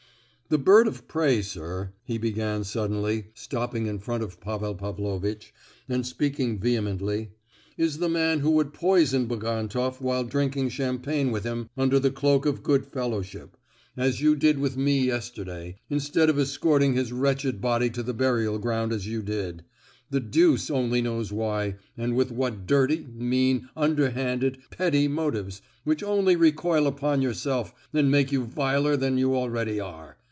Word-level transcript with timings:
"The 0.49 0.57
bird 0.57 0.85
of 0.85 1.07
prey, 1.07 1.41
sir," 1.41 1.93
he 2.03 2.17
began 2.17 2.65
suddenly, 2.65 3.27
stopping 3.33 3.85
in 3.87 3.99
front 3.99 4.21
of 4.21 4.41
Pavel 4.41 4.75
Pavlovitch, 4.75 5.53
and 5.87 6.05
speaking 6.05 6.59
vehemently, 6.59 7.29
"is 7.77 7.99
the 7.99 8.09
man 8.09 8.41
who 8.41 8.51
would 8.51 8.73
poison 8.73 9.27
Bagantoff 9.27 10.01
while 10.01 10.25
drinking 10.25 10.67
champagne 10.67 11.31
with 11.31 11.45
him 11.45 11.69
under 11.77 11.99
the 11.99 12.11
cloak 12.11 12.45
of 12.45 12.63
goodfellowship, 12.63 13.55
as 13.95 14.19
you 14.19 14.35
did 14.35 14.59
with 14.59 14.75
me 14.75 15.05
yesterday, 15.05 15.77
instead 15.89 16.29
of 16.29 16.37
escorting 16.37 16.95
his 16.95 17.13
wretched 17.13 17.61
body 17.61 17.89
to 17.89 18.03
the 18.03 18.13
burial 18.13 18.59
ground 18.59 18.91
as 18.91 19.07
you 19.07 19.21
did—the 19.21 20.19
deuce 20.19 20.69
only 20.69 21.01
knows 21.01 21.31
why, 21.31 21.75
and 21.95 22.13
with 22.13 22.29
what 22.29 22.67
dirty, 22.67 23.07
mean, 23.15 23.69
underhand, 23.77 24.57
petty 24.69 25.07
motives, 25.07 25.61
which 25.85 26.03
only 26.03 26.35
recoil 26.35 26.87
upon 26.87 27.21
yourself 27.21 27.73
and 27.93 28.11
make 28.11 28.33
you 28.33 28.43
viler 28.43 28.97
than 28.97 29.17
you 29.17 29.33
already 29.33 29.79
are. 29.79 30.17